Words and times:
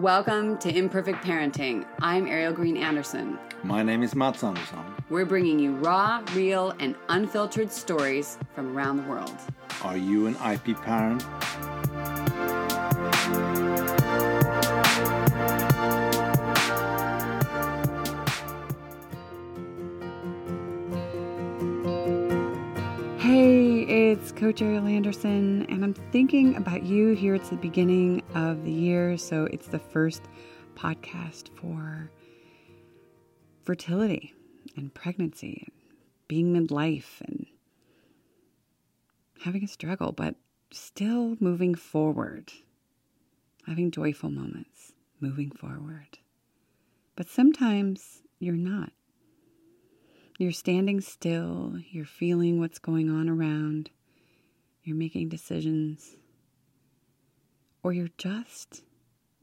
Welcome 0.00 0.56
to 0.60 0.74
Imperfect 0.74 1.22
Parenting. 1.22 1.84
I'm 2.00 2.26
Ariel 2.26 2.54
Green 2.54 2.78
Anderson. 2.78 3.38
My 3.62 3.82
name 3.82 4.02
is 4.02 4.14
Mats 4.14 4.42
Anderson. 4.42 4.78
We're 5.10 5.26
bringing 5.26 5.58
you 5.58 5.74
raw, 5.74 6.24
real, 6.32 6.72
and 6.80 6.94
unfiltered 7.10 7.70
stories 7.70 8.38
from 8.54 8.74
around 8.74 8.96
the 8.96 9.02
world. 9.02 9.36
Are 9.84 9.98
you 9.98 10.26
an 10.26 10.36
IP 10.36 10.80
parent? 10.80 11.22
Hey, 23.20 23.59
it's 23.88 24.32
Coach 24.32 24.60
Ariel 24.60 24.86
Anderson, 24.86 25.64
and 25.70 25.82
I'm 25.82 25.94
thinking 25.94 26.56
about 26.56 26.82
you 26.82 27.14
here. 27.14 27.34
It's 27.34 27.48
the 27.48 27.56
beginning 27.56 28.22
of 28.34 28.64
the 28.64 28.70
year, 28.70 29.16
so 29.16 29.44
it's 29.44 29.68
the 29.68 29.78
first 29.78 30.22
podcast 30.74 31.48
for 31.54 32.10
fertility 33.62 34.34
and 34.76 34.92
pregnancy 34.92 35.64
and 35.66 35.96
being 36.28 36.52
midlife 36.52 37.20
and 37.22 37.46
having 39.44 39.64
a 39.64 39.68
struggle, 39.68 40.12
but 40.12 40.34
still 40.70 41.36
moving 41.40 41.74
forward, 41.74 42.52
having 43.66 43.90
joyful 43.90 44.30
moments, 44.30 44.92
moving 45.20 45.50
forward. 45.50 46.18
But 47.16 47.28
sometimes 47.28 48.22
you're 48.38 48.54
not. 48.54 48.92
You're 50.40 50.52
standing 50.52 51.02
still, 51.02 51.74
you're 51.90 52.06
feeling 52.06 52.58
what's 52.58 52.78
going 52.78 53.10
on 53.10 53.28
around, 53.28 53.90
you're 54.82 54.96
making 54.96 55.28
decisions, 55.28 56.16
or 57.82 57.92
you're 57.92 58.08
just 58.16 58.80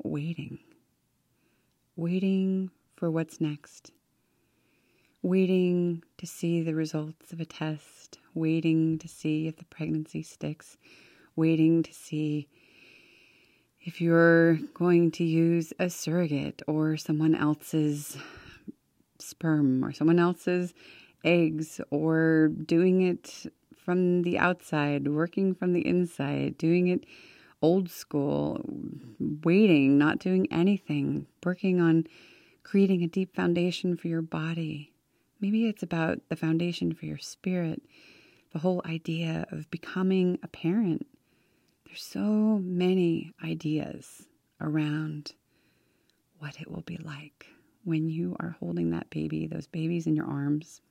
waiting, 0.03 0.57
waiting 1.95 2.71
for 2.95 3.11
what's 3.11 3.39
next, 3.39 3.91
waiting 5.21 6.01
to 6.17 6.25
see 6.25 6.63
the 6.63 6.73
results 6.73 7.31
of 7.31 7.39
a 7.39 7.45
test, 7.45 8.17
waiting 8.33 8.97
to 8.97 9.07
see 9.07 9.47
if 9.47 9.57
the 9.57 9.65
pregnancy 9.65 10.23
sticks, 10.23 10.77
waiting 11.35 11.83
to 11.83 11.93
see 11.93 12.49
if 13.81 14.01
you're 14.01 14.55
going 14.73 15.11
to 15.11 15.23
use 15.23 15.73
a 15.77 15.91
surrogate 15.91 16.63
or 16.65 16.97
someone 16.97 17.35
else's 17.35 18.17
sperm 19.21 19.83
or 19.83 19.91
someone 19.91 20.19
else's 20.19 20.73
eggs 21.23 21.81
or 21.89 22.49
doing 22.49 23.01
it 23.01 23.45
from 23.75 24.23
the 24.23 24.37
outside, 24.37 25.07
working 25.07 25.55
from 25.55 25.73
the 25.73 25.85
inside, 25.85 26.57
doing 26.57 26.87
it 26.87 27.05
old 27.61 27.89
school, 27.89 28.61
waiting, 29.43 29.97
not 29.97 30.19
doing 30.19 30.47
anything, 30.51 31.25
working 31.43 31.81
on 31.81 32.05
creating 32.63 33.03
a 33.03 33.07
deep 33.07 33.35
foundation 33.35 33.95
for 33.95 34.07
your 34.07 34.21
body. 34.21 34.91
Maybe 35.39 35.67
it's 35.67 35.83
about 35.83 36.19
the 36.29 36.35
foundation 36.35 36.93
for 36.93 37.05
your 37.05 37.17
spirit, 37.17 37.81
the 38.51 38.59
whole 38.59 38.81
idea 38.85 39.45
of 39.51 39.71
becoming 39.71 40.37
a 40.43 40.47
parent. 40.47 41.07
There's 41.85 42.03
so 42.03 42.59
many 42.61 43.33
ideas 43.43 44.27
around 44.59 45.33
what 46.39 46.59
it 46.59 46.69
will 46.69 46.81
be 46.81 46.97
like 46.97 47.47
when 47.87 48.09
you 48.09 48.35
are 48.41 48.57
holding 48.59 48.89
that 48.89 49.09
baby, 49.09 49.47
those 49.47 49.65
babies 49.65 50.07
in 50.07 50.15
your 50.15 50.25
arms. 50.25 50.81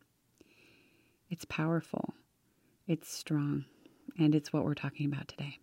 It's 1.28 1.44
powerful, 1.44 2.14
it's 2.88 3.12
strong, 3.12 3.66
and 4.18 4.34
it's 4.34 4.50
what 4.50 4.64
we're 4.64 4.74
talking 4.74 5.04
about 5.04 5.28
today. 5.28 5.58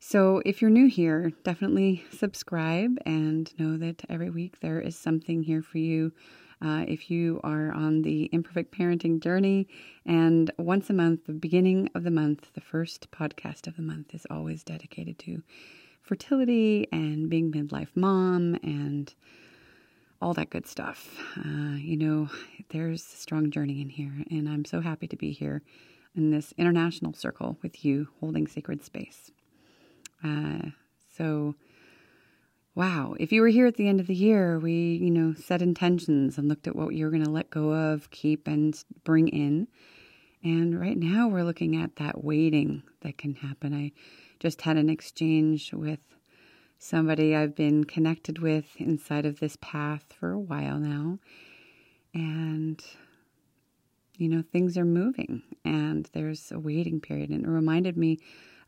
So, 0.00 0.40
if 0.46 0.62
you're 0.62 0.70
new 0.70 0.86
here, 0.86 1.32
definitely 1.44 2.02
subscribe 2.10 2.96
and 3.04 3.52
know 3.58 3.76
that 3.76 4.02
every 4.08 4.30
week 4.30 4.60
there 4.60 4.80
is 4.80 4.96
something 4.98 5.42
here 5.42 5.60
for 5.60 5.78
you. 5.78 6.12
Uh, 6.62 6.86
if 6.88 7.10
you 7.10 7.40
are 7.44 7.70
on 7.72 8.00
the 8.00 8.30
imperfect 8.32 8.74
parenting 8.74 9.20
journey, 9.20 9.68
and 10.06 10.50
once 10.56 10.88
a 10.88 10.94
month, 10.94 11.26
the 11.26 11.34
beginning 11.34 11.90
of 11.94 12.04
the 12.04 12.10
month, 12.10 12.50
the 12.54 12.60
first 12.62 13.10
podcast 13.10 13.66
of 13.66 13.76
the 13.76 13.82
month 13.82 14.14
is 14.14 14.26
always 14.30 14.62
dedicated 14.62 15.18
to 15.18 15.42
fertility 16.00 16.86
and 16.90 17.28
being 17.28 17.52
midlife 17.52 17.88
mom 17.94 18.54
and 18.62 19.14
all 20.24 20.32
that 20.32 20.48
good 20.48 20.66
stuff. 20.66 21.18
Uh, 21.36 21.76
you 21.76 21.98
know, 21.98 22.30
there's 22.70 23.02
a 23.02 23.16
strong 23.16 23.50
journey 23.50 23.82
in 23.82 23.90
here, 23.90 24.24
and 24.30 24.48
I'm 24.48 24.64
so 24.64 24.80
happy 24.80 25.06
to 25.08 25.16
be 25.16 25.32
here 25.32 25.60
in 26.16 26.30
this 26.30 26.54
international 26.56 27.12
circle 27.12 27.58
with 27.62 27.84
you 27.84 28.08
holding 28.20 28.46
sacred 28.46 28.82
space. 28.82 29.30
Uh, 30.24 30.70
so, 31.14 31.56
wow, 32.74 33.14
if 33.20 33.32
you 33.32 33.42
were 33.42 33.48
here 33.48 33.66
at 33.66 33.76
the 33.76 33.86
end 33.86 34.00
of 34.00 34.06
the 34.06 34.14
year, 34.14 34.58
we, 34.58 34.94
you 34.94 35.10
know, 35.10 35.34
set 35.34 35.60
intentions 35.60 36.38
and 36.38 36.48
looked 36.48 36.66
at 36.66 36.74
what 36.74 36.94
you're 36.94 37.10
going 37.10 37.24
to 37.24 37.30
let 37.30 37.50
go 37.50 37.74
of, 37.74 38.10
keep, 38.10 38.48
and 38.48 38.82
bring 39.04 39.28
in. 39.28 39.68
And 40.42 40.80
right 40.80 40.96
now, 40.96 41.28
we're 41.28 41.44
looking 41.44 41.76
at 41.76 41.96
that 41.96 42.24
waiting 42.24 42.82
that 43.02 43.18
can 43.18 43.34
happen. 43.34 43.74
I 43.74 43.92
just 44.40 44.62
had 44.62 44.78
an 44.78 44.88
exchange 44.88 45.74
with 45.74 46.00
somebody 46.84 47.34
I've 47.34 47.54
been 47.54 47.84
connected 47.84 48.40
with 48.40 48.66
inside 48.76 49.24
of 49.24 49.40
this 49.40 49.56
path 49.62 50.04
for 50.12 50.32
a 50.32 50.38
while 50.38 50.78
now. 50.78 51.18
And, 52.12 52.84
you 54.18 54.28
know, 54.28 54.42
things 54.42 54.76
are 54.76 54.84
moving 54.84 55.42
and 55.64 56.08
there's 56.12 56.52
a 56.52 56.58
waiting 56.58 57.00
period. 57.00 57.30
And 57.30 57.46
it 57.46 57.48
reminded 57.48 57.96
me 57.96 58.18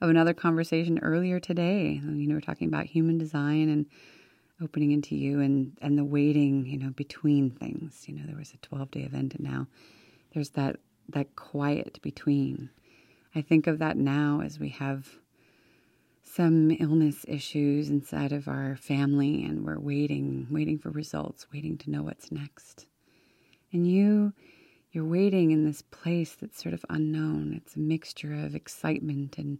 of 0.01 0.09
another 0.09 0.33
conversation 0.33 0.99
earlier 1.01 1.39
today. 1.39 2.01
You 2.03 2.27
know, 2.27 2.35
we're 2.35 2.41
talking 2.41 2.69
about 2.69 2.87
human 2.87 3.19
design 3.19 3.69
and 3.69 3.85
opening 4.63 4.93
into 4.93 5.15
you 5.15 5.41
and, 5.41 5.77
and 5.83 5.99
the 5.99 6.05
waiting, 6.05 6.65
you 6.65 6.79
know, 6.79 6.91
between 6.91 7.51
things. 7.51 8.05
You 8.09 8.15
know, 8.15 8.23
there 8.27 8.39
was 8.39 8.53
a 8.53 8.59
12 8.59 8.91
day 8.93 9.03
event 9.03 9.35
and 9.35 9.45
now 9.45 9.67
there's 10.33 10.51
that, 10.51 10.77
that 11.11 11.37
quiet 11.37 12.01
between. 12.01 12.71
I 13.35 13.43
think 13.43 13.67
of 13.67 13.79
that 13.81 13.99
now 13.99 14.41
as 14.43 14.59
we 14.59 14.71
have 14.71 15.19
some 16.27 16.71
illness 16.81 17.25
issues 17.29 17.89
inside 17.89 18.33
of 18.33 18.49
our 18.49 18.77
family 18.77 19.45
and 19.45 19.65
we're 19.65 19.79
waiting, 19.79 20.47
waiting 20.51 20.79
for 20.79 20.91
results, 20.91 21.47
waiting 21.53 21.79
to 21.79 21.91
know 21.91 22.03
what's 22.03 22.33
next. 22.33 22.87
And 23.73 23.87
you, 23.87 24.33
you're 24.91 25.05
waiting 25.05 25.53
in 25.53 25.65
this 25.65 25.83
place 25.83 26.35
that's 26.35 26.63
sort 26.63 26.75
of 26.75 26.85
unknown. 26.91 27.55
It's 27.57 27.77
a 27.77 27.81
mixture 27.81 28.33
of 28.33 28.55
excitement 28.55 29.39
and 29.39 29.59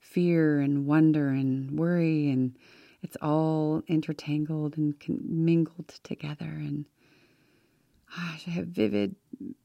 fear 0.00 0.60
and 0.60 0.86
wonder 0.86 1.28
and 1.28 1.78
worry, 1.78 2.30
and 2.30 2.56
it's 3.02 3.16
all 3.22 3.82
intertangled 3.86 4.76
and 4.76 4.94
mingled 5.08 5.94
together. 6.02 6.46
And 6.46 6.86
gosh, 8.14 8.44
I 8.46 8.50
have 8.50 8.66
vivid 8.66 9.14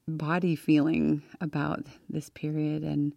body 0.07 0.55
feeling 0.55 1.23
about 1.41 1.85
this 2.09 2.29
period 2.29 2.83
and 2.83 3.13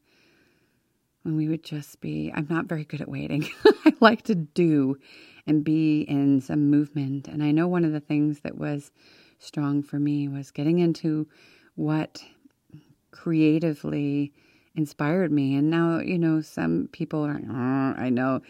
when 1.30 1.36
we 1.36 1.48
would 1.48 1.62
just 1.62 2.00
be 2.00 2.32
i'm 2.34 2.46
not 2.50 2.66
very 2.66 2.84
good 2.84 3.00
at 3.00 3.08
waiting. 3.08 3.48
I 3.84 3.92
like 4.00 4.22
to 4.22 4.34
do 4.34 4.98
and 5.46 5.62
be 5.62 6.02
in 6.02 6.40
some 6.40 6.68
movement. 6.68 7.28
And 7.28 7.42
i 7.42 7.52
know 7.52 7.68
one 7.68 7.84
of 7.84 7.92
the 7.92 8.00
things 8.00 8.40
that 8.40 8.58
was 8.58 8.90
strong 9.38 9.82
for 9.82 9.98
me 10.00 10.26
was 10.26 10.50
getting 10.50 10.80
into 10.80 11.28
what 11.76 12.24
creatively 13.12 14.32
inspired 14.74 15.30
me. 15.30 15.54
And 15.54 15.70
now 15.70 16.00
you 16.00 16.18
know 16.18 16.40
some 16.40 16.88
people 16.92 17.24
are 17.24 17.40
i 17.96 18.10
know. 18.10 18.40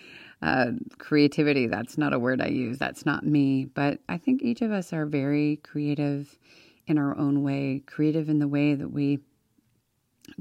Uh, 0.43 0.73
creativity 0.97 1.67
that's 1.67 1.99
not 1.99 2.15
a 2.15 2.19
word 2.19 2.41
i 2.41 2.47
use. 2.47 2.79
That's 2.79 3.05
not 3.05 3.27
me. 3.27 3.67
But 3.67 3.99
i 4.09 4.17
think 4.17 4.41
each 4.43 4.63
of 4.63 4.73
us 4.73 4.95
are 4.95 5.05
very 5.05 5.57
creative 5.63 6.39
in 6.87 6.97
our 6.97 7.17
own 7.19 7.43
way 7.43 7.83
creative 7.85 8.31
in 8.31 8.39
the 8.39 8.49
way 8.49 8.75
that 8.75 8.91
we 8.91 9.19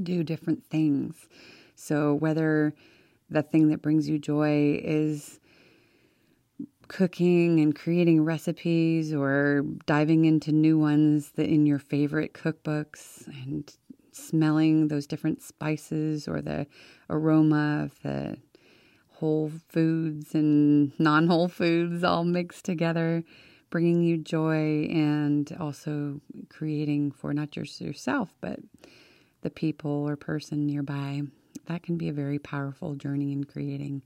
do 0.02 0.24
different 0.24 0.64
things 0.66 1.28
so, 1.80 2.14
whether 2.14 2.74
the 3.30 3.42
thing 3.42 3.70
that 3.70 3.82
brings 3.82 4.10
you 4.10 4.20
joy 4.20 4.80
is 4.84 5.40
cooking 6.90 7.60
and 7.60 7.74
creating 7.74 8.26
recipes 8.26 9.14
or 9.14 9.64
diving 9.86 10.26
into 10.26 10.52
new 10.52 10.78
ones 10.78 11.32
that 11.36 11.48
in 11.48 11.66
your 11.66 11.80
favorite 11.80 12.34
cookbooks 12.34 13.28
and 13.28 13.78
smelling 14.12 14.90
those 14.90 15.08
different 15.08 15.42
spices 15.42 16.28
or 16.28 16.42
the 16.42 16.68
aroma 17.10 17.84
of 17.86 18.02
the 18.02 18.38
whole 19.14 19.50
foods 19.70 20.36
and 20.36 20.92
non 21.00 21.28
whole 21.28 21.48
foods 21.48 22.04
all 22.04 22.26
mixed 22.26 22.66
together, 22.66 23.24
bringing 23.70 24.02
you 24.02 24.18
joy 24.18 24.86
and 24.92 25.56
also 25.60 26.20
creating 26.50 27.12
for 27.12 27.34
not 27.34 27.52
just 27.52 27.80
yourself, 27.80 28.36
but 28.42 28.60
the 29.42 29.50
people 29.50 29.92
or 29.92 30.18
person 30.18 30.66
nearby 30.66 31.22
that 31.66 31.84
can 31.84 31.98
be 31.98 32.10
a 32.10 32.14
very 32.14 32.40
powerful 32.40 32.96
journey 32.96 33.32
in 33.32 33.44
creating. 33.44 34.02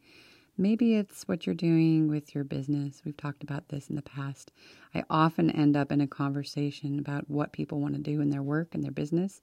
Maybe 0.57 0.95
it's 0.95 1.27
what 1.27 1.45
you're 1.45 1.55
doing 1.55 2.07
with 2.07 2.35
your 2.35 2.43
business. 2.43 3.01
We've 3.03 3.17
talked 3.17 3.41
about 3.41 3.69
this 3.69 3.89
in 3.89 3.95
the 3.95 4.03
past. 4.03 4.51
I 4.93 5.03
often 5.09 5.49
end 5.49 5.75
up 5.75 5.91
in 5.91 5.99
a 5.99 6.07
conversation 6.07 6.99
about 6.99 7.29
what 7.29 7.53
people 7.53 7.79
want 7.79 7.95
to 7.95 8.01
do 8.01 8.21
in 8.21 8.29
their 8.29 8.43
work 8.43 8.75
and 8.75 8.83
their 8.83 8.91
business. 8.91 9.41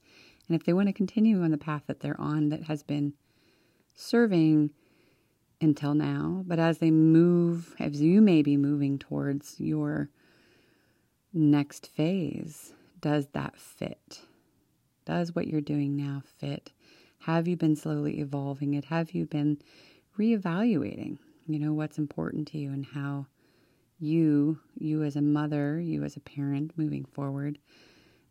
And 0.48 0.54
if 0.54 0.64
they 0.64 0.72
want 0.72 0.88
to 0.88 0.92
continue 0.92 1.42
on 1.42 1.50
the 1.50 1.58
path 1.58 1.82
that 1.88 2.00
they're 2.00 2.20
on 2.20 2.50
that 2.50 2.64
has 2.64 2.84
been 2.84 3.14
serving 3.96 4.70
until 5.60 5.94
now, 5.94 6.44
but 6.46 6.60
as 6.60 6.78
they 6.78 6.92
move, 6.92 7.74
as 7.80 8.00
you 8.00 8.20
may 8.22 8.42
be 8.42 8.56
moving 8.56 8.98
towards 8.98 9.58
your 9.58 10.10
next 11.32 11.88
phase, 11.88 12.72
does 13.00 13.28
that 13.32 13.56
fit? 13.56 14.20
Does 15.04 15.34
what 15.34 15.48
you're 15.48 15.60
doing 15.60 15.96
now 15.96 16.22
fit? 16.38 16.70
Have 17.24 17.46
you 17.46 17.54
been 17.54 17.76
slowly 17.76 18.18
evolving 18.18 18.72
it? 18.72 18.86
Have 18.86 19.12
you 19.12 19.26
been 19.26 19.58
reevaluating, 20.18 21.18
you 21.46 21.58
know, 21.58 21.74
what's 21.74 21.98
important 21.98 22.48
to 22.48 22.58
you 22.58 22.72
and 22.72 22.86
how 22.86 23.26
you, 23.98 24.58
you 24.78 25.02
as 25.02 25.16
a 25.16 25.20
mother, 25.20 25.78
you 25.78 26.02
as 26.02 26.16
a 26.16 26.20
parent 26.20 26.72
moving 26.76 27.04
forward, 27.04 27.58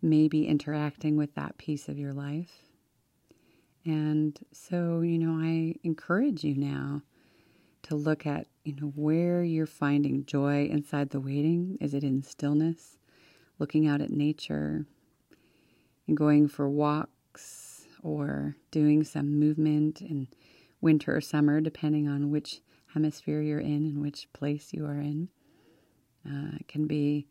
may 0.02 0.28
be 0.28 0.48
interacting 0.48 1.18
with 1.18 1.36
that 1.36 1.60
piece 1.60 1.88
of 1.88 2.00
your 2.00 2.14
life? 2.14 2.64
And 3.86 4.40
so, 4.52 5.02
you 5.02 5.20
know, 5.20 5.40
I 5.40 5.76
encourage 5.84 6.44
you 6.44 6.56
now 6.56 7.04
to 7.84 7.96
look 7.96 8.26
at, 8.26 8.48
you 8.64 8.76
know, 8.76 8.92
where 8.96 9.44
you're 9.44 9.68
finding 9.68 10.26
joy 10.26 10.66
inside 10.66 11.12
the 11.12 11.20
waiting. 11.20 11.78
Is 11.80 11.94
it 11.94 12.04
in 12.04 12.24
stillness, 12.24 12.98
looking 13.60 13.88
out 13.88 14.02
at 14.02 14.10
nature, 14.10 14.88
and 16.08 16.18
going 16.18 16.48
for 16.48 16.68
walks 16.68 17.69
or 18.04 18.56
doing 18.72 19.04
some 19.04 19.40
movement 19.40 20.02
in 20.02 20.28
winter 20.82 21.16
or 21.16 21.22
summer, 21.22 21.62
depending 21.62 22.08
on 22.08 22.32
which 22.32 22.62
hemisphere 22.94 23.42
you're 23.42 23.60
in 23.60 23.86
and 23.86 24.02
which 24.02 24.28
place 24.34 24.74
you 24.74 24.86
are 24.86 25.00
in. 25.00 25.30
Uh, 26.26 26.58
it 26.60 26.68
can 26.68 26.88
be 26.88 27.28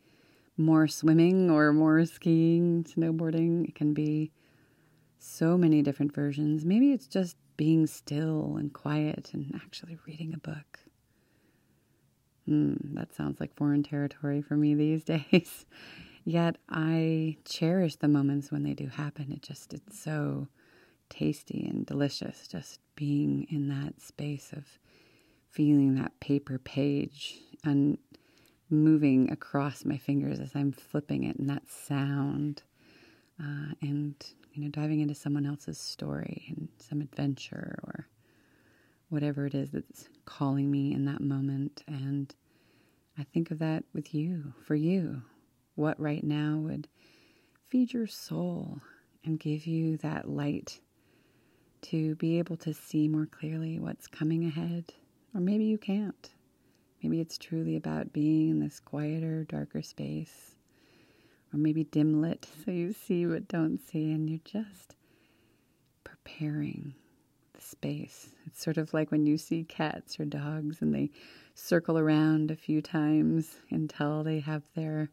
more 0.56 0.88
swimming 0.88 1.50
or 1.50 1.72
more 1.72 2.04
skiing, 2.04 2.84
snowboarding. 2.84 3.68
It 3.68 3.74
can 3.74 3.94
be 3.94 4.32
so 5.18 5.56
many 5.56 5.82
different 5.82 6.14
versions. 6.14 6.64
Maybe 6.64 6.92
it's 6.92 7.06
just 7.06 7.36
being 7.56 7.86
still 7.86 8.56
and 8.56 8.72
quiet 8.72 9.30
and 9.32 9.52
actually 9.54 9.98
reading 10.06 10.32
a 10.34 10.38
book. 10.38 10.80
Hmm, 12.46 12.74
that 12.94 13.14
sounds 13.14 13.40
like 13.40 13.54
foreign 13.54 13.82
territory 13.82 14.40
for 14.42 14.56
me 14.56 14.74
these 14.74 15.04
days. 15.04 15.66
Yet 16.24 16.56
I 16.68 17.36
cherish 17.44 17.96
the 17.96 18.08
moments 18.08 18.50
when 18.50 18.62
they 18.62 18.74
do 18.74 18.86
happen. 18.86 19.32
It 19.32 19.42
just, 19.42 19.72
it's 19.72 19.98
so 19.98 20.48
tasty 21.08 21.66
and 21.68 21.86
delicious 21.86 22.46
just 22.46 22.80
being 22.94 23.46
in 23.50 23.68
that 23.68 24.00
space 24.00 24.52
of 24.52 24.64
feeling 25.50 25.94
that 25.94 26.18
paper 26.20 26.58
page 26.58 27.38
and 27.64 27.98
moving 28.70 29.30
across 29.30 29.84
my 29.84 29.96
fingers 29.96 30.40
as 30.40 30.54
I'm 30.54 30.72
flipping 30.72 31.24
it 31.24 31.36
and 31.36 31.48
that 31.48 31.68
sound. 31.70 32.62
Uh, 33.40 33.72
and 33.80 34.14
you 34.52 34.64
know, 34.64 34.70
diving 34.70 35.00
into 35.00 35.14
someone 35.14 35.46
else's 35.46 35.78
story 35.78 36.44
and 36.48 36.68
some 36.78 37.00
adventure 37.00 37.78
or 37.84 38.08
whatever 39.08 39.46
it 39.46 39.54
is 39.54 39.70
that's 39.70 40.08
calling 40.24 40.70
me 40.70 40.92
in 40.92 41.04
that 41.06 41.20
moment. 41.20 41.82
And 41.86 42.34
I 43.16 43.24
think 43.24 43.50
of 43.50 43.58
that 43.60 43.84
with 43.94 44.14
you, 44.14 44.52
for 44.64 44.74
you. 44.74 45.22
What 45.76 45.98
right 46.00 46.24
now 46.24 46.56
would 46.56 46.88
feed 47.68 47.92
your 47.92 48.06
soul 48.06 48.80
and 49.24 49.38
give 49.38 49.66
you 49.66 49.96
that 49.98 50.28
light 50.28 50.80
to 51.82 52.14
be 52.16 52.38
able 52.38 52.56
to 52.58 52.74
see 52.74 53.08
more 53.08 53.26
clearly 53.26 53.78
what's 53.78 54.06
coming 54.06 54.44
ahead? 54.44 54.92
Or 55.34 55.40
maybe 55.40 55.64
you 55.64 55.78
can't. 55.78 56.30
Maybe 57.02 57.20
it's 57.20 57.38
truly 57.38 57.76
about 57.76 58.12
being 58.12 58.50
in 58.50 58.60
this 58.60 58.80
quieter, 58.80 59.44
darker 59.44 59.82
space 59.82 60.56
or 61.52 61.58
maybe 61.58 61.84
dim 61.84 62.20
lit 62.20 62.46
so 62.64 62.70
you 62.70 62.92
see 62.92 63.24
but 63.24 63.48
don't 63.48 63.78
see, 63.78 64.10
and 64.12 64.28
you're 64.28 64.40
just 64.44 64.94
preparing 66.04 66.94
the 67.54 67.60
space. 67.60 68.30
It's 68.46 68.62
sort 68.62 68.78
of 68.78 68.92
like 68.92 69.10
when 69.10 69.26
you 69.26 69.38
see 69.38 69.64
cats 69.64 70.18
or 70.20 70.24
dogs 70.24 70.80
and 70.80 70.94
they 70.94 71.10
circle 71.54 71.98
around 71.98 72.50
a 72.50 72.56
few 72.56 72.80
times 72.80 73.56
until 73.70 74.22
they 74.22 74.40
have 74.40 74.62
their 74.74 75.10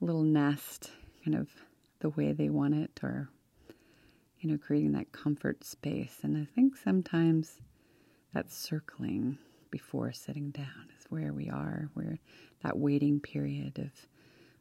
little 0.00 0.22
nest 0.22 0.90
kind 1.24 1.36
of 1.36 1.48
the 2.00 2.10
way 2.10 2.32
they 2.32 2.50
want 2.50 2.74
it, 2.74 3.00
or 3.02 3.28
you 4.46 4.52
know, 4.52 4.58
creating 4.58 4.92
that 4.92 5.10
comfort 5.10 5.64
space. 5.64 6.18
And 6.22 6.36
I 6.36 6.46
think 6.54 6.76
sometimes 6.76 7.60
that 8.32 8.48
circling 8.48 9.38
before 9.70 10.12
sitting 10.12 10.50
down 10.50 10.88
is 10.96 11.04
where 11.08 11.32
we 11.32 11.50
are, 11.50 11.90
where 11.94 12.20
that 12.62 12.78
waiting 12.78 13.18
period 13.18 13.80
of 13.80 13.90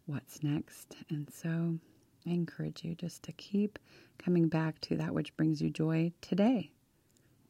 what's 0.07 0.41
next. 0.41 0.95
And 1.11 1.29
so 1.31 1.77
I 2.25 2.31
encourage 2.31 2.83
you 2.83 2.95
just 2.95 3.21
to 3.23 3.31
keep 3.33 3.77
coming 4.17 4.47
back 4.47 4.81
to 4.81 4.95
that 4.97 5.13
which 5.13 5.37
brings 5.37 5.61
you 5.61 5.69
joy 5.69 6.11
today. 6.19 6.71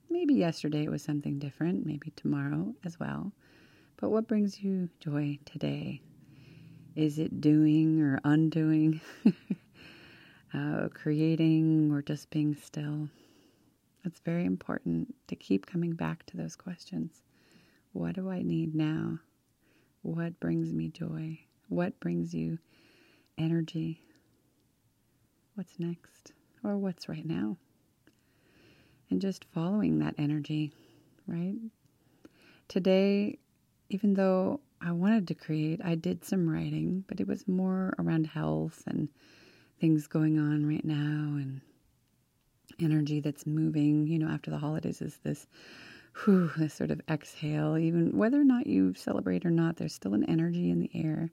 Maybe 0.09 0.33
yesterday 0.33 0.83
it 0.83 0.91
was 0.91 1.03
something 1.03 1.39
different, 1.39 1.85
maybe 1.85 2.11
tomorrow 2.17 2.75
as 2.83 2.99
well. 2.99 3.31
But 3.95 4.09
what 4.09 4.27
brings 4.27 4.61
you 4.61 4.89
joy 4.99 5.39
today? 5.45 6.01
Is 6.97 7.17
it 7.17 7.39
doing 7.39 8.01
or 8.01 8.19
undoing? 8.25 8.99
uh, 10.53 10.89
creating 10.93 11.91
or 11.91 12.01
just 12.01 12.29
being 12.29 12.55
still? 12.55 13.09
It's 14.03 14.19
very 14.19 14.45
important 14.45 15.15
to 15.27 15.35
keep 15.35 15.65
coming 15.65 15.93
back 15.93 16.25
to 16.27 16.37
those 16.37 16.55
questions. 16.55 17.23
What 17.93 18.15
do 18.15 18.29
I 18.29 18.41
need 18.41 18.75
now? 18.75 19.19
What 20.01 20.39
brings 20.39 20.71
me 20.73 20.89
joy? 20.89 21.39
What 21.69 21.99
brings 21.99 22.33
you 22.33 22.59
energy? 23.37 24.01
What's 25.55 25.79
next? 25.79 26.33
Or 26.63 26.77
what's 26.77 27.09
right 27.09 27.25
now? 27.25 27.57
And 29.09 29.21
just 29.21 29.45
following 29.53 29.99
that 29.99 30.15
energy, 30.17 30.73
right? 31.27 31.55
Today, 32.67 33.39
even 33.89 34.15
though 34.15 34.59
I 34.81 34.91
wanted 34.91 35.27
to 35.29 35.35
create, 35.35 35.79
I 35.83 35.95
did 35.95 36.25
some 36.25 36.49
writing, 36.49 37.03
but 37.07 37.19
it 37.19 37.27
was 37.27 37.47
more 37.47 37.93
around 37.97 38.27
health 38.27 38.83
and 38.87 39.09
things 39.79 40.07
going 40.07 40.39
on 40.39 40.65
right 40.65 40.85
now 40.85 41.37
and 41.37 41.61
energy 42.79 43.19
that's 43.19 43.45
moving. 43.45 44.07
You 44.07 44.19
know, 44.19 44.27
after 44.27 44.51
the 44.51 44.57
holidays 44.57 45.01
is 45.01 45.17
this 45.23 45.47
whew, 46.23 46.49
this 46.57 46.73
sort 46.73 46.91
of 46.91 47.01
exhale. 47.09 47.77
Even 47.77 48.17
whether 48.17 48.39
or 48.39 48.45
not 48.45 48.67
you 48.67 48.93
celebrate 48.93 49.45
or 49.45 49.51
not, 49.51 49.77
there's 49.77 49.93
still 49.93 50.13
an 50.13 50.23
energy 50.29 50.69
in 50.69 50.79
the 50.79 50.91
air. 50.93 51.31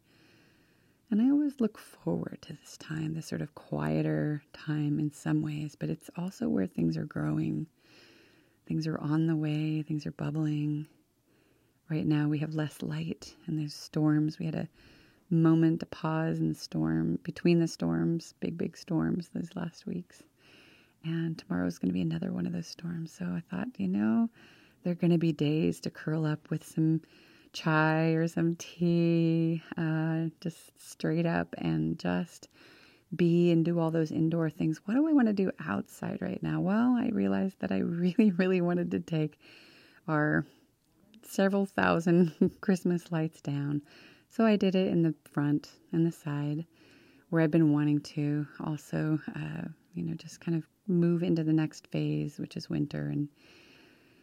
And 1.11 1.21
I 1.21 1.31
always 1.31 1.61
look 1.61 1.77
forward 1.77 2.39
to 2.43 2.55
this 2.55 2.79
time, 2.79 3.15
this 3.15 3.27
sort 3.27 3.43
of 3.43 3.55
quieter 3.55 4.43
time 4.55 4.99
in 4.99 5.13
some 5.13 5.43
ways, 5.43 5.77
but 5.79 5.91
it's 5.91 6.09
also 6.17 6.49
where 6.49 6.67
things 6.67 6.97
are 6.97 7.05
growing. 7.05 7.67
Things 8.67 8.87
are 8.87 8.99
on 8.99 9.27
the 9.27 9.37
way, 9.37 9.83
things 9.83 10.07
are 10.07 10.13
bubbling. 10.13 10.87
Right 11.91 12.07
now 12.07 12.29
we 12.29 12.39
have 12.39 12.55
less 12.55 12.81
light 12.81 13.35
and 13.47 13.59
there's 13.59 13.75
storms. 13.75 14.39
We 14.39 14.47
had 14.47 14.55
a 14.55 14.69
moment 15.33 15.81
to 15.81 15.87
pause 15.87 16.39
in 16.39 16.51
the 16.51 16.55
storm, 16.55 17.19
between 17.23 17.59
the 17.59 17.69
storms, 17.69 18.35
big, 18.41 18.57
big 18.57 18.77
storms 18.77 19.31
those 19.35 19.51
last 19.57 19.87
weeks. 19.87 20.23
And 21.05 21.37
tomorrow's 21.37 21.79
going 21.79 21.89
to 21.89 21.95
be 21.95 22.03
another 22.03 22.33
one 22.33 22.47
of 22.47 22.53
those 22.53 22.69
storms. 22.69 23.13
So 23.13 23.25
I 23.25 23.43
thought, 23.51 23.69
you 23.79 23.89
know, 23.89 24.29
there 24.83 24.93
are 24.93 24.97
going 24.97 25.11
to 25.11 25.19
be 25.19 25.33
days 25.33 25.81
to 25.81 25.91
curl 25.91 26.25
up 26.25 26.51
with 26.51 26.65
some 26.65 27.01
chai 27.53 28.11
or 28.11 28.29
some 28.29 28.55
tea, 28.57 29.63
uh, 29.77 30.27
just 30.41 30.79
straight 30.81 31.27
up 31.27 31.55
and 31.59 31.99
just 31.99 32.49
be 33.15 33.51
and 33.51 33.65
do 33.65 33.79
all 33.79 33.91
those 33.91 34.11
indoor 34.11 34.49
things. 34.49 34.81
What 34.85 34.95
do 34.95 35.09
I 35.09 35.13
want 35.13 35.29
to 35.29 35.35
do 35.35 35.51
outside 35.67 36.19
right 36.21 36.43
now? 36.43 36.61
Well, 36.61 36.97
I 36.97 37.11
realized 37.13 37.61
that 37.61 37.73
I 37.73 37.79
really, 37.79 38.31
really 38.31 38.61
wanted 38.61 38.91
to 38.93 39.01
take 39.01 39.39
our 40.09 40.45
several 41.23 41.67
thousand 41.67 42.33
Christmas 42.61 43.11
lights 43.13 43.41
down. 43.41 43.83
So 44.35 44.47
I 44.47 44.57
did 44.57 44.75
it 44.75 44.89
in 44.89 45.03
the 45.03 45.15
front 45.31 45.69
and 45.93 46.07
the 46.07 46.11
side 46.11 46.65
where 47.29 47.43
I've 47.43 47.51
been 47.51 47.75
wanting 47.75 48.01
to 48.01 48.47
also, 48.65 49.19
uh, 49.37 49.69
you 49.93 50.05
know, 50.05 50.15
just 50.15 50.41
kind 50.41 50.57
of 50.57 50.67
move 50.87 51.23
into 51.23 51.45
the 51.45 51.53
next 51.53 51.87
phase, 51.89 52.39
which 52.39 52.57
is 52.57 52.71
winter 52.71 53.09
and 53.09 53.29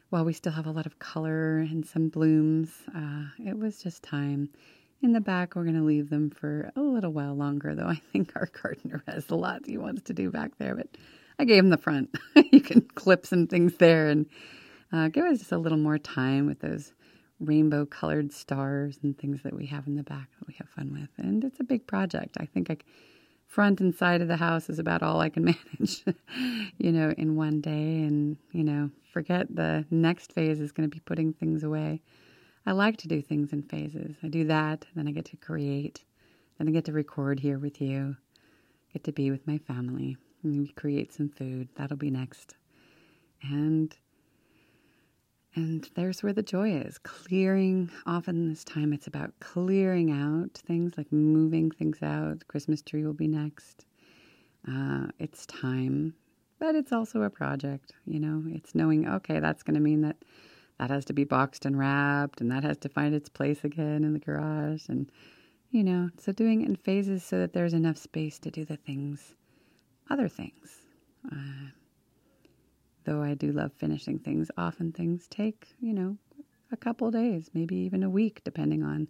while 0.09 0.25
we 0.25 0.33
still 0.33 0.51
have 0.51 0.65
a 0.65 0.71
lot 0.71 0.87
of 0.87 0.97
color 0.97 1.59
and 1.59 1.85
some 1.85 2.09
blooms, 2.09 2.71
uh, 2.95 3.25
it 3.37 3.55
was 3.55 3.83
just 3.83 4.01
time. 4.01 4.49
In 5.03 5.13
the 5.13 5.21
back, 5.21 5.55
we're 5.55 5.61
going 5.61 5.75
to 5.75 5.83
leave 5.83 6.09
them 6.09 6.31
for 6.31 6.71
a 6.75 6.81
little 6.81 7.13
while 7.13 7.35
longer, 7.35 7.75
though 7.75 7.85
I 7.87 8.01
think 8.11 8.31
our 8.35 8.49
gardener 8.63 9.03
has 9.07 9.29
a 9.29 9.35
lot 9.35 9.67
he 9.67 9.77
wants 9.77 10.01
to 10.05 10.13
do 10.13 10.31
back 10.31 10.57
there. 10.57 10.73
But 10.73 10.87
I 11.37 11.45
gave 11.45 11.63
him 11.63 11.69
the 11.69 11.77
front. 11.77 12.17
you 12.51 12.61
can 12.61 12.81
clip 12.81 13.27
some 13.27 13.45
things 13.45 13.75
there 13.75 14.07
and 14.07 14.25
uh, 14.91 15.09
give 15.09 15.25
us 15.25 15.37
just 15.37 15.51
a 15.51 15.59
little 15.59 15.77
more 15.77 15.99
time 15.99 16.47
with 16.47 16.61
those 16.61 16.93
rainbow 17.39 17.85
colored 17.85 18.31
stars 18.31 18.99
and 19.01 19.17
things 19.17 19.43
that 19.43 19.55
we 19.55 19.65
have 19.67 19.87
in 19.87 19.95
the 19.95 20.03
back 20.03 20.29
that 20.39 20.47
we 20.47 20.55
have 20.55 20.69
fun 20.69 20.91
with. 20.91 21.09
And 21.17 21.43
it's 21.43 21.59
a 21.59 21.63
big 21.63 21.87
project. 21.87 22.37
I 22.39 22.45
think 22.45 22.69
I 22.69 22.77
front 23.49 23.81
and 23.81 23.95
side 23.95 24.21
of 24.21 24.27
the 24.27 24.37
house 24.37 24.69
is 24.69 24.79
about 24.79 25.01
all 25.01 25.19
I 25.19 25.29
can 25.29 25.43
manage, 25.79 26.05
you 26.77 26.91
know, 26.91 27.13
in 27.17 27.35
one 27.35 27.61
day. 27.61 28.03
And, 28.03 28.37
you 28.51 28.63
know, 28.63 28.91
forget 29.11 29.53
the 29.53 29.85
next 29.89 30.33
phase 30.33 30.59
is 30.59 30.71
going 30.71 30.89
to 30.89 30.95
be 30.95 31.01
putting 31.01 31.33
things 31.33 31.63
away. 31.63 32.01
I 32.65 32.71
like 32.73 32.97
to 32.97 33.07
do 33.07 33.21
things 33.21 33.51
in 33.51 33.63
phases. 33.63 34.17
I 34.21 34.27
do 34.27 34.45
that, 34.45 34.85
then 34.95 35.07
I 35.07 35.11
get 35.11 35.25
to 35.25 35.37
create, 35.37 36.03
then 36.57 36.67
I 36.67 36.71
get 36.71 36.85
to 36.85 36.93
record 36.93 37.39
here 37.39 37.57
with 37.57 37.81
you, 37.81 38.17
get 38.93 39.03
to 39.05 39.11
be 39.11 39.31
with 39.31 39.47
my 39.47 39.57
family, 39.57 40.17
and 40.43 40.73
create 40.75 41.11
some 41.11 41.29
food. 41.29 41.69
That'll 41.75 41.97
be 41.97 42.11
next. 42.11 42.55
And 43.41 43.95
And 45.59 45.89
there's 45.95 46.23
where 46.23 46.31
the 46.31 46.41
joy 46.41 46.71
is 46.71 46.97
clearing. 46.99 47.91
Often 48.05 48.47
this 48.47 48.63
time 48.63 48.93
it's 48.93 49.07
about 49.07 49.33
clearing 49.41 50.09
out 50.09 50.53
things 50.53 50.93
like 50.95 51.11
moving 51.11 51.69
things 51.69 51.97
out. 52.01 52.47
Christmas 52.47 52.81
tree 52.81 53.03
will 53.03 53.11
be 53.11 53.27
next. 53.27 53.83
Uh, 54.65 55.07
it's 55.19 55.45
time, 55.47 56.13
but 56.59 56.75
it's 56.75 56.93
also 56.93 57.23
a 57.23 57.29
project. 57.29 57.91
You 58.05 58.21
know, 58.21 58.43
it's 58.47 58.73
knowing, 58.73 59.05
okay, 59.09 59.41
that's 59.41 59.61
going 59.61 59.73
to 59.73 59.81
mean 59.81 59.99
that 60.01 60.15
that 60.79 60.91
has 60.91 61.03
to 61.05 61.13
be 61.13 61.25
boxed 61.25 61.65
and 61.65 61.77
wrapped 61.77 62.39
and 62.39 62.49
that 62.51 62.63
has 62.63 62.77
to 62.77 62.87
find 62.87 63.13
its 63.13 63.27
place 63.27 63.65
again 63.65 64.05
in 64.05 64.13
the 64.13 64.19
garage. 64.19 64.87
And, 64.87 65.11
you 65.71 65.83
know, 65.83 66.09
so 66.17 66.31
doing 66.31 66.61
it 66.61 66.69
in 66.69 66.77
phases 66.77 67.21
so 67.21 67.37
that 67.37 67.51
there's 67.51 67.73
enough 67.73 67.97
space 67.97 68.39
to 68.39 68.49
do 68.49 68.63
the 68.63 68.77
things, 68.77 69.35
other 70.09 70.29
things. 70.29 70.85
Uh, 71.29 71.71
though 73.05 73.21
I 73.21 73.33
do 73.33 73.51
love 73.51 73.71
finishing 73.73 74.19
things, 74.19 74.51
often 74.57 74.91
things 74.91 75.27
take, 75.27 75.75
you 75.79 75.93
know, 75.93 76.17
a 76.71 76.77
couple 76.77 77.09
days, 77.11 77.49
maybe 77.53 77.75
even 77.77 78.03
a 78.03 78.09
week, 78.09 78.41
depending 78.43 78.83
on 78.83 79.07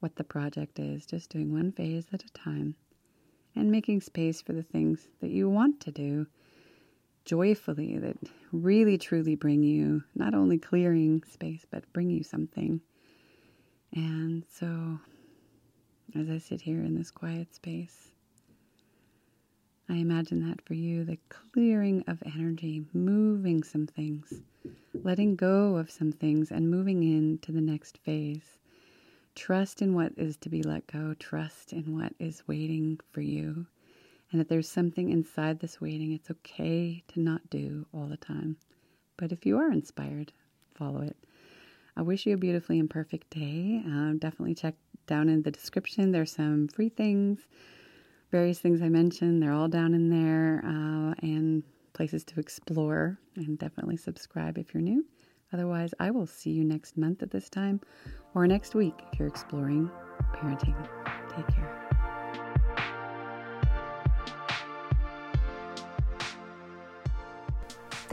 what 0.00 0.16
the 0.16 0.24
project 0.24 0.78
is. 0.78 1.06
Just 1.06 1.30
doing 1.30 1.52
one 1.52 1.72
phase 1.72 2.06
at 2.12 2.24
a 2.24 2.32
time 2.32 2.74
and 3.54 3.70
making 3.70 4.00
space 4.00 4.40
for 4.40 4.52
the 4.52 4.62
things 4.62 5.08
that 5.20 5.30
you 5.30 5.48
want 5.48 5.80
to 5.80 5.90
do 5.90 6.26
joyfully 7.24 7.98
that 7.98 8.16
really 8.50 8.98
truly 8.98 9.36
bring 9.36 9.62
you 9.62 10.02
not 10.14 10.34
only 10.34 10.58
clearing 10.58 11.22
space 11.30 11.64
but 11.70 11.90
bring 11.92 12.10
you 12.10 12.22
something. 12.22 12.80
And 13.92 14.44
so 14.50 14.98
as 16.18 16.28
I 16.28 16.38
sit 16.38 16.62
here 16.62 16.80
in 16.80 16.96
this 16.96 17.10
quiet 17.10 17.54
space, 17.54 18.11
I 19.88 19.94
imagine 19.94 20.48
that 20.48 20.62
for 20.62 20.74
you, 20.74 21.04
the 21.04 21.18
clearing 21.28 22.04
of 22.06 22.22
energy, 22.24 22.84
moving 22.92 23.62
some 23.62 23.86
things, 23.86 24.40
letting 24.94 25.36
go 25.36 25.76
of 25.76 25.90
some 25.90 26.12
things, 26.12 26.50
and 26.50 26.70
moving 26.70 27.02
into 27.02 27.52
the 27.52 27.60
next 27.60 27.98
phase. 27.98 28.58
Trust 29.34 29.82
in 29.82 29.94
what 29.94 30.12
is 30.16 30.36
to 30.38 30.48
be 30.48 30.62
let 30.62 30.86
go, 30.86 31.14
trust 31.18 31.72
in 31.72 31.96
what 31.98 32.14
is 32.18 32.46
waiting 32.46 33.00
for 33.10 33.20
you, 33.22 33.66
and 34.30 34.40
that 34.40 34.48
there's 34.48 34.68
something 34.68 35.10
inside 35.10 35.58
this 35.60 35.80
waiting. 35.80 36.12
It's 36.12 36.30
okay 36.30 37.02
to 37.08 37.20
not 37.20 37.50
do 37.50 37.86
all 37.92 38.06
the 38.06 38.16
time. 38.16 38.56
But 39.16 39.32
if 39.32 39.44
you 39.44 39.58
are 39.58 39.70
inspired, 39.70 40.32
follow 40.74 41.02
it. 41.02 41.16
I 41.96 42.02
wish 42.02 42.24
you 42.24 42.34
a 42.34 42.38
beautifully 42.38 42.78
imperfect 42.78 43.30
day. 43.30 43.82
Uh, 43.86 44.12
definitely 44.18 44.54
check 44.54 44.74
down 45.06 45.28
in 45.28 45.42
the 45.42 45.50
description. 45.50 46.12
There's 46.12 46.32
some 46.32 46.68
free 46.68 46.88
things 46.88 47.40
various 48.32 48.58
things 48.58 48.82
I 48.82 48.88
mentioned. 48.88 49.40
They're 49.42 49.52
all 49.52 49.68
down 49.68 49.94
in 49.94 50.08
there 50.08 50.62
uh, 50.64 51.14
and 51.22 51.62
places 51.92 52.24
to 52.24 52.40
explore. 52.40 53.18
And 53.36 53.58
definitely 53.58 53.98
subscribe 53.98 54.58
if 54.58 54.74
you're 54.74 54.82
new. 54.82 55.04
Otherwise, 55.52 55.94
I 56.00 56.10
will 56.10 56.26
see 56.26 56.50
you 56.50 56.64
next 56.64 56.96
month 56.96 57.22
at 57.22 57.30
this 57.30 57.50
time 57.50 57.80
or 58.34 58.46
next 58.46 58.74
week 58.74 58.94
if 59.12 59.18
you're 59.18 59.28
exploring 59.28 59.90
parenting. 60.34 60.74
Take 61.36 61.46
care. 61.54 61.78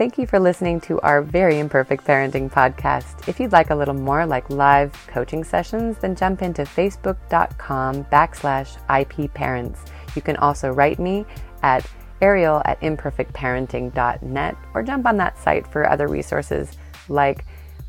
Thank 0.00 0.16
you 0.16 0.26
for 0.26 0.40
listening 0.40 0.80
to 0.82 0.98
our 1.02 1.20
very 1.20 1.58
imperfect 1.58 2.06
parenting 2.06 2.50
podcast. 2.50 3.28
If 3.28 3.38
you'd 3.38 3.52
like 3.52 3.68
a 3.68 3.74
little 3.74 3.92
more 3.92 4.24
like 4.24 4.48
live 4.48 4.92
coaching 5.08 5.44
sessions, 5.44 5.98
then 5.98 6.16
jump 6.16 6.40
into 6.40 6.62
facebook.com 6.62 8.04
backslash 8.04 8.78
IP 8.88 9.34
parents. 9.34 9.84
You 10.14 10.22
can 10.22 10.36
also 10.36 10.70
write 10.70 10.98
me 10.98 11.24
at 11.62 11.86
ariel 12.20 12.62
at 12.64 12.80
imperfectparenting.net 12.80 14.56
or 14.74 14.82
jump 14.82 15.06
on 15.06 15.16
that 15.16 15.38
site 15.38 15.66
for 15.66 15.88
other 15.88 16.08
resources 16.08 16.76
like 17.08 17.44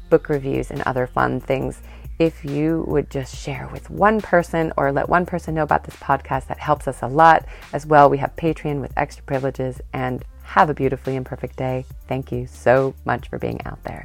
book 0.09 0.29
reviews 0.29 0.71
and 0.71 0.81
other 0.83 1.07
fun 1.07 1.39
things. 1.39 1.81
If 2.19 2.45
you 2.45 2.85
would 2.87 3.09
just 3.09 3.35
share 3.35 3.67
with 3.71 3.89
one 3.89 4.21
person 4.21 4.71
or 4.77 4.91
let 4.91 5.09
one 5.09 5.25
person 5.25 5.55
know 5.55 5.63
about 5.63 5.83
this 5.83 5.95
podcast, 5.95 6.47
that 6.47 6.59
helps 6.59 6.87
us 6.87 7.01
a 7.01 7.07
lot. 7.07 7.45
As 7.73 7.87
well, 7.87 8.09
we 8.09 8.19
have 8.19 8.35
Patreon 8.35 8.79
with 8.79 8.93
extra 8.95 9.23
privileges 9.23 9.81
and 9.93 10.23
have 10.43 10.69
a 10.69 10.73
beautifully 10.73 11.15
imperfect 11.15 11.55
day. 11.55 11.85
Thank 12.07 12.31
you 12.31 12.45
so 12.45 12.93
much 13.05 13.27
for 13.29 13.39
being 13.39 13.59
out 13.65 13.83
there. 13.83 14.03